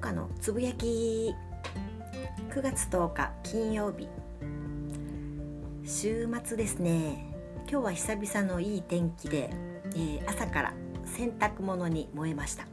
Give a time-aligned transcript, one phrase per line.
[0.00, 1.34] 日のつぶやき。
[2.50, 4.08] 9月10日金曜日。
[5.84, 7.34] 週末ですね。
[7.70, 9.50] 今日は久々のいい天気で、
[9.94, 10.74] えー、朝から
[11.04, 12.66] 洗濯物に燃えました。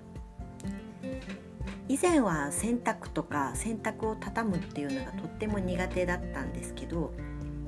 [1.88, 7.14] 以前は洗濯とか洗濯を畳むっていうのがとっても苦手だったんですけど、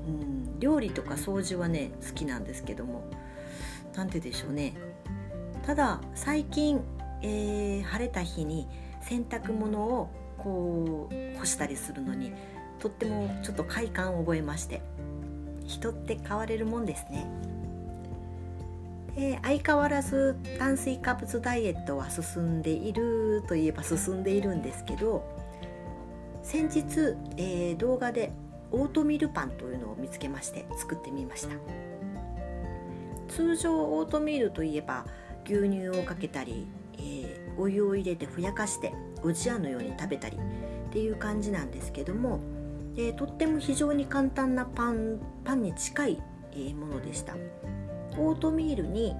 [0.07, 3.09] うん、料理とか掃除はね好きなんですけども。
[3.95, 4.75] 何てでしょうね。
[5.65, 6.81] ただ最近、
[7.23, 8.67] えー、晴れた日に
[9.07, 12.33] 洗濯物をこう干したりするのに
[12.79, 14.81] とってもちょっと快感を覚えまして
[15.65, 17.27] 人って変われるもんですね。
[19.19, 25.23] え相変わらず炭水化物ダイエットは進んでいるといえば進んでいるんですけど
[26.43, 28.31] 先日、えー、動画で
[28.71, 31.55] オートミールパンというのを見つけまして作ってみました
[33.27, 35.07] 通常オートミールといえば
[35.45, 42.39] 牛乳をかけたり、えー、お湯を入れてふやかしておじやのように食べたりっていう感じなんですけども、
[42.97, 46.23] え、とっても非常に簡単なパンパンに近い、
[46.55, 47.35] えものでした。
[48.17, 49.15] オートミールに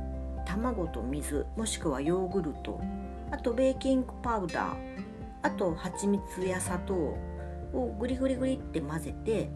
[0.45, 2.79] 卵と水もしくはヨーグルト
[3.31, 4.75] あとベーキングパウダー
[5.43, 9.49] あと蜂蜜や砂糖をグリグリグリって混ぜて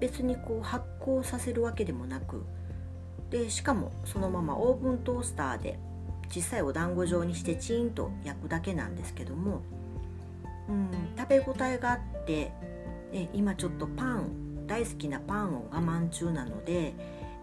[0.00, 2.44] 別にこう発酵させるわけでもなく
[3.30, 5.78] でしかもそのままオーブントースターで
[6.32, 9.60] 小さいお団子状にしてチーンと焼くだけなんですけども、
[10.66, 12.50] うん、食べ応えがあって、
[13.12, 16.94] ね、今ちょっとパン大好きなパンを我慢中なので、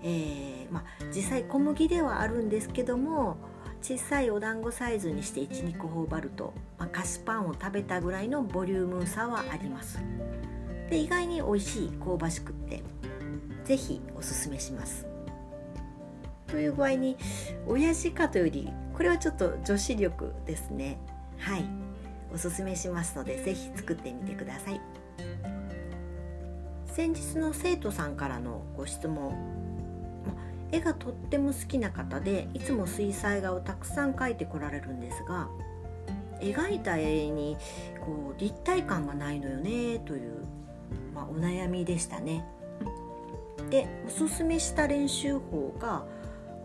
[0.02, 3.38] えー、ま、実際小麦ではあるんですけども
[3.84, 10.00] 小さいお団子サイズにして12個頬張ると、ま、菓子パンを食べたぐらいのボリュームさはあります。
[10.90, 12.82] で意外に美味しい香ばしくって
[13.64, 15.09] 是非おすすめします。
[16.52, 17.18] という具合に
[17.68, 20.98] 親父かというよりこれはちょっと女子力ですね。
[21.38, 21.66] はい。
[22.32, 24.82] おすすめしますので是非作ってみてください。
[26.88, 29.34] 先日の生徒さんからのご質問。
[30.72, 35.48] 絵がとっても好きな方でいつも水彩画をたくさん描いてこられるんですが
[36.42, 37.58] 描いた絵に
[38.02, 40.44] こう立体感がないのよねという、
[41.14, 42.46] まあ、お悩みでしたね。
[43.70, 46.06] でおすすめした練習法が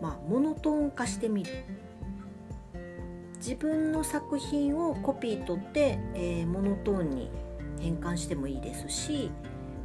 [0.01, 1.51] まあ、モノトーン化してみる。
[3.37, 7.29] 自分の作品をコピー取って、えー、モノトーンに
[7.79, 9.29] 変換してもいいですし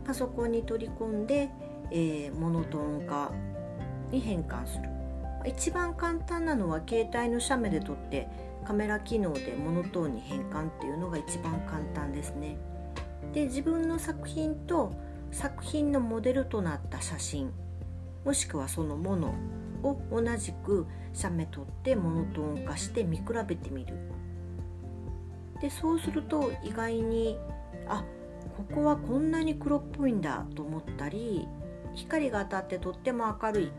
[0.07, 1.51] パソコンに取り込んで、
[1.91, 3.33] えー、モノトーン化
[4.11, 4.89] に変換する。
[5.47, 8.29] 一番簡単なのは携帯の写メで撮って
[8.67, 12.57] カメラ機能でモノトーンに変換っていうのが一番簡単ですね。
[13.33, 14.93] で自分の作品と
[15.33, 17.53] 作品のモデルとなった写真
[18.25, 19.35] もしくはそのもの
[19.83, 23.97] を同じく写メ取ってモノトーン化して見比べてみる。
[25.61, 27.39] でそうすると意外に
[27.87, 28.05] あ
[28.57, 31.47] ここはこんなに黒っぽいんだと思ったり
[31.95, 33.73] 光が当たってとっても明るい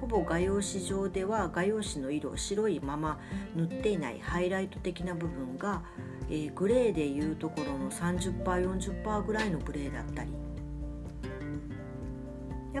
[0.00, 3.18] ほぼ画用紙上では画用紙の色白いまま
[3.54, 5.82] 塗っていないハイライト的な部分が、
[6.28, 10.30] えー、グレーでいうところの 30%40% ぐらいのグレーだったり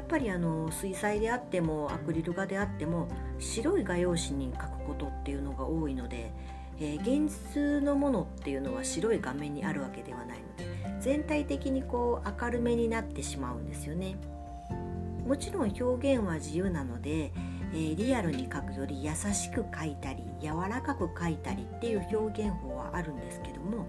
[0.06, 3.08] ぱりあの水彩であってもアクリル画であっても
[3.38, 6.32] 白い画用紙に描くことっていうのが多いので、
[6.78, 10.66] えー、現実のものっていうのは白い画面にあるわけではないので
[11.00, 14.16] 全体的にこう明るめになってしまうんですよね。
[15.26, 17.32] もちろん表現は自由なので、
[17.72, 23.86] えー、リアルに描くより優しく描いたり柔らかく描いたりっていう表現法はあるんですけども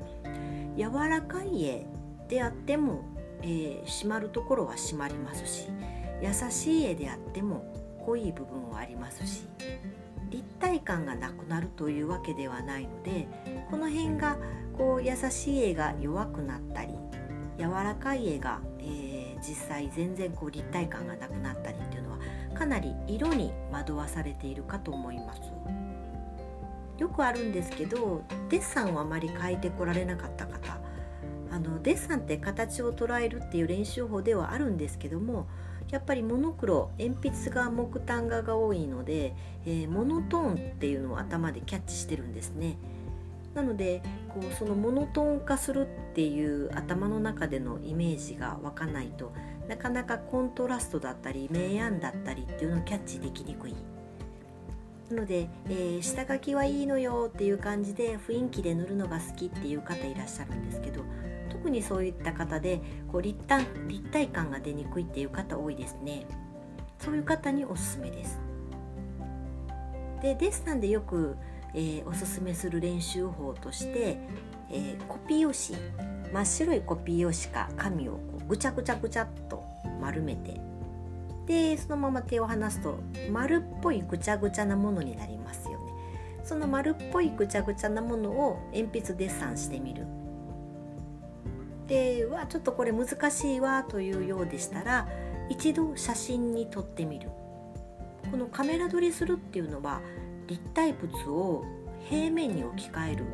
[0.75, 1.85] 柔らかい絵
[2.27, 3.03] であっても、
[3.43, 5.67] えー、締まるところは締まりますし
[6.21, 7.65] 優しい絵であっても
[8.05, 9.45] 濃い部分はありますし
[10.29, 13.27] 立体感がなくなるというわけではないので
[13.69, 14.37] この辺が
[14.77, 16.93] こう優しい絵が弱くなったり
[17.57, 22.19] 柔らかい絵が、えー、実際全然こう立体感がなくなったりっていうのは
[22.53, 25.41] かなり色に惑わされているかと思います。
[26.97, 30.79] よくあるんですけどデッサンをあまり描いてこられなかった方
[31.51, 35.47] あのデッサンって形を捉えるっていう練習法ではあるんですけども
[35.91, 39.33] やっぱりモノクロ鉛筆画木炭画が多いので、
[39.65, 42.77] えー、モノトーンっていうのを頭でキャッチしてるんですね。
[43.53, 49.31] なのでこうそのモノトーン化するっていう頭の中でのイメージが湧かないと
[49.67, 53.75] なかなかコントラストだったり明暗だったりっていうのをキャッチできにくい。
[55.09, 61.01] なので、えー、下書きはいいのよっていう感じで雰囲気で塗るのが好きっていう方いらっしゃるんですけど
[61.67, 62.79] 特にそういった方で
[63.11, 66.25] こう立体立体感が出にくいっていう方多いですね。
[66.97, 68.39] そういう方におすすめです。
[70.21, 71.35] でデッサンでよく
[71.73, 74.17] えー、おすすめする練習法として、
[74.71, 75.77] えー、コピー用紙
[76.31, 79.61] 真っ白いコピー用紙か紙をこうぐちゃぐちゃぐちゃっと
[80.01, 80.61] 丸めて
[81.45, 82.97] でそのまま手を離すと
[83.29, 85.93] 丸っぽいぐちゃぐちゃなものになりますよね。
[86.45, 90.07] その丸っぽいぐちゃぐちゃなものを鉛筆デッサンしてみる。
[91.87, 95.07] でわちょっとこれ難しいわというようでしたら
[95.49, 97.29] 一度写真に撮ってみる
[98.29, 100.01] このカメラ撮りするっていうのは
[100.47, 101.65] 立体物を
[102.09, 103.25] 平面に置き換える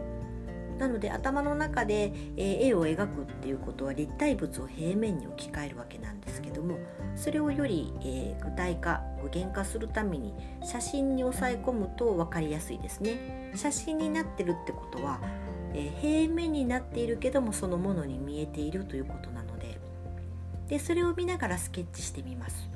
[0.78, 6.80] なので頭の中で、絵を描くっていうことは立体物を平面に置き換えるわけなんですけども
[7.16, 7.94] それをより、
[8.42, 10.34] 具体化具現化するために
[10.64, 13.52] 写真に抑え込むと分かりやすいですね。
[13.56, 15.22] 写真になってるってことは、
[15.74, 19.80] え平面になっているけどもそのものに見えているということなので
[20.68, 22.70] でそれを見ながらスケッチしてみます。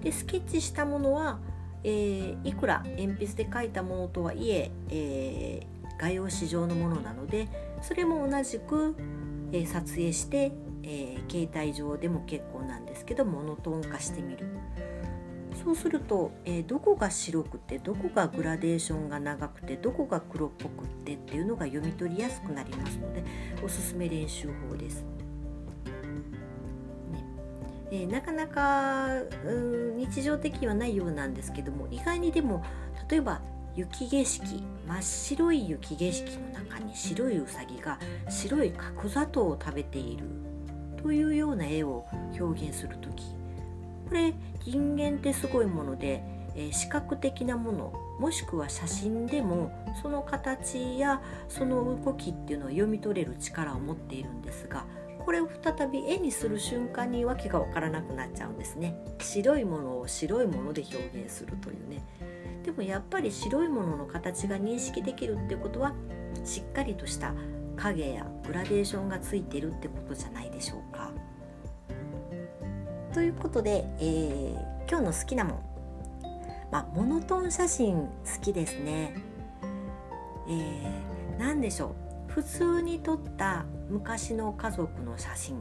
[0.00, 1.38] でスケッチしたものは、
[1.84, 7.46] えー、いくら鉛筆で描いたものとはいええー画用紙状のものなので
[7.80, 8.96] それも同じく、
[9.52, 10.52] えー、撮影して、
[10.82, 14.46] え、携帯上でも結構なんですけどモノトーン化してみる
[15.64, 23.22] そうすると、えー、どこが白くてどこがグラデーションが長くてどこが黒っぽくってっていうのが読み取りやすくなりますので
[23.64, 25.04] おすすめ練習法です。
[27.94, 29.06] え、なかなか
[29.44, 32.64] うん日常的にはないようなんですけども意外にでも
[33.08, 33.42] 例えば
[33.76, 37.98] 雪景色真っ白い雪景色の中に白いうさぎが
[38.30, 40.24] 白い角砂糖を食べている
[41.02, 42.06] というような絵を
[42.38, 43.34] 表現する時
[44.08, 46.22] これ人間ってすごいもので、
[46.54, 54.84] えー、視覚的なものもしくは写真でもその形やその動きっていうのを読み取れる力を持っているんですが
[55.24, 62.04] これを再び絵にする瞬間に訳が分からなくなっちゃうんですね白いものを白いもので表現するというね
[62.64, 65.94] でもやっぱり白いものの形が認識できるってことは
[66.44, 67.34] しっかりとした
[67.76, 71.11] 影やグラデーションがついてるってことじゃないでしょうか。
[73.12, 75.58] ということで、えー、今日の好きなもん、
[76.70, 78.08] まあ、モノトーン写真好
[78.40, 79.14] きですね。
[80.48, 81.94] えー、何でしょ
[82.28, 82.32] う。
[82.32, 85.56] 普通に撮った昔の家族の写真、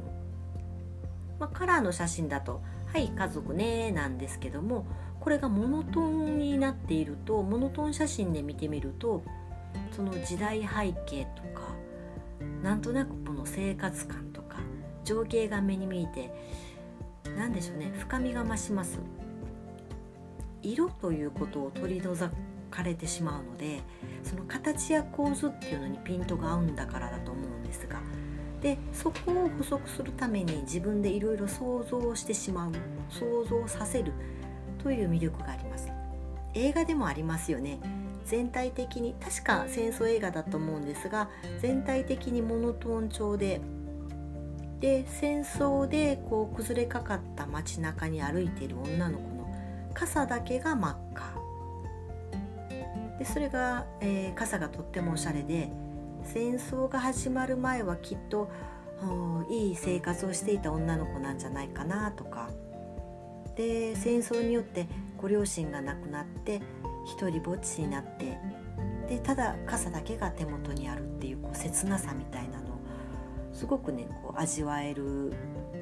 [1.38, 4.86] まあ、カラーの写真だと「はい家族ね」なんですけども
[5.20, 9.22] これがモノトーンになっているとモノトーン写真で見てみると
[9.92, 11.76] その時代背景とか
[12.64, 14.60] なんとなくこの生活感とか
[15.04, 16.34] 情景が目に見えて
[17.38, 17.94] 何でしょうね。
[17.98, 19.00] 深みが増します。
[20.62, 22.32] 色ということを取り除
[22.70, 23.82] かれてしまうので
[24.24, 28.00] その形や構図っていうのにピントが合うんだからだと思うんですが
[28.62, 32.72] でそこを補足するために自分でいろいろ想像してしまう
[33.10, 34.14] 想像させる
[34.84, 35.92] という魅力があります。
[36.54, 37.80] 映画でもありますよね。
[38.26, 41.30] 全体的に確か戦争映画だと思うんですが
[41.60, 43.62] 全体的にモノトーン調で
[44.82, 49.48] で戦争でこう崩れかかった街中に歩いている女の子の
[49.94, 51.32] 傘だけが真っ赤。
[53.20, 55.70] でそれが、えー、傘がとってもおしゃれで
[56.24, 58.50] 戦争が始まる前はきっと
[59.50, 62.50] いい生活をしていた女の子なんじゃないかなとか。
[63.56, 64.88] で戦争によって
[65.18, 66.62] ご両親が亡くなって
[67.06, 68.38] 一人ぼっちになって
[69.08, 72.61] でただ傘だけが手元にあるっていうこう切なさみたいな
[73.62, 75.34] すごくねこう味わえる、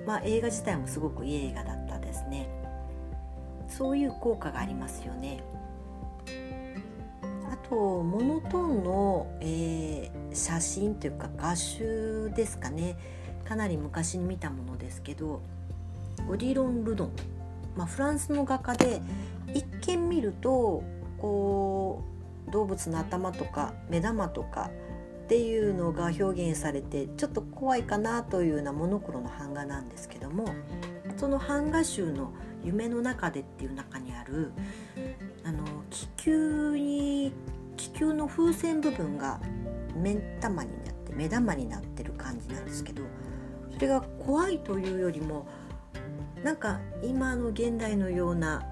[0.05, 2.49] まあ、映画自体もすごくいい映画だったですね。
[3.69, 5.41] そういう効果がありますよね。
[7.49, 12.97] あとモノトーンの、えー、写真というか画集ですかね。
[13.45, 15.41] かなり昔に見たものですけど
[16.29, 17.11] オディロン・ルドン。
[17.77, 19.01] まあ、フランスの画家で
[19.53, 19.63] 一
[19.95, 20.83] 見見ると
[21.17, 22.03] こ
[22.45, 24.69] う動物の頭とか目玉とか
[25.29, 30.55] っていうのが表現されてちょっと怖いかなというようなモノクロの版画なんですけども
[31.17, 32.33] その版画集の
[32.65, 34.51] 「夢の中で」っていう中にある
[35.43, 37.31] あの気球に
[37.77, 39.39] 気球の風船部分が
[39.95, 43.03] 目玉になって目玉になってる感じなんですけど
[43.75, 45.45] それが怖いというよりも
[46.43, 48.65] なんか今の現代のような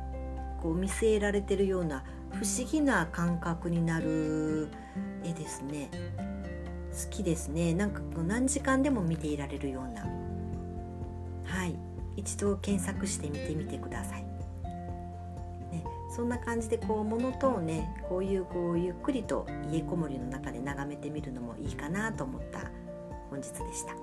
[0.63, 4.69] こう見据えられてるような不思議な感覚になる
[5.23, 5.91] 絵ですね。
[7.03, 7.73] 好きですね。
[7.73, 10.01] なんかこう何時間でも見ていられるような。
[11.45, 11.75] はい。
[12.17, 14.23] 一度検索してみてみてください、
[15.71, 22.71] ね、そんな感じでこうモノトーンねこういうこうゆっくりと家こもりの中で眺めてみるのもいいかなと思った
[23.29, 23.93] 本日でした。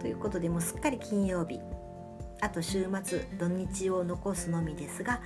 [0.00, 1.60] ということでもうすっかり金曜日。
[2.40, 5.20] あと週末土日を残すのみですが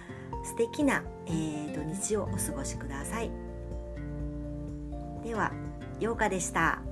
[0.45, 3.31] 素敵な、えー、土日をお過ごしください。
[5.25, 5.51] では、
[6.01, 6.86] ようかでした。